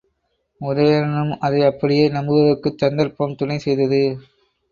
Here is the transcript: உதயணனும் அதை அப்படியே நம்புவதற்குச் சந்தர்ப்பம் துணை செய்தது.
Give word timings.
உதயணனும் 0.61 1.33
அதை 1.39 1.59
அப்படியே 1.63 2.09
நம்புவதற்குச் 2.09 2.77
சந்தர்ப்பம் 2.77 3.35
துணை 3.35 3.59
செய்தது. 3.59 4.01